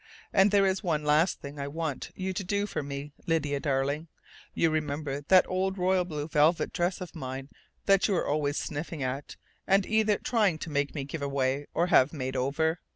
And 0.33 0.49
there 0.49 0.65
is 0.65 0.81
one 0.83 1.03
last 1.03 1.41
thing 1.41 1.59
I 1.59 1.67
want 1.67 2.09
you 2.15 2.33
to 2.33 2.43
do 2.43 2.65
for 2.65 2.81
me, 2.81 3.11
Lydia 3.27 3.59
darling. 3.59 4.07
You 4.55 4.71
remember 4.71 5.21
that 5.27 5.47
old 5.47 5.77
royal 5.77 6.05
blue 6.05 6.27
velvet 6.27 6.73
dress 6.73 7.01
of 7.01 7.13
mine 7.13 7.49
that 7.85 8.07
you 8.07 8.15
were 8.15 8.25
always 8.25 8.57
sniffing 8.57 9.03
at 9.03 9.35
and 9.67 9.85
either 9.85 10.17
trying 10.17 10.57
to 10.57 10.71
make 10.71 10.95
me 10.95 11.03
give 11.03 11.21
away 11.21 11.67
or 11.75 11.85
have 11.85 12.13
made 12.13 12.35
over? 12.35 12.79